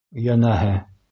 Йәнәһе. 0.27 0.73